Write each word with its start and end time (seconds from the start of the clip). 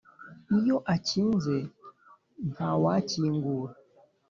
iyo 0.57 0.77
akinze 0.93 1.57
ntawa 2.51 2.93
kingura 3.09 3.73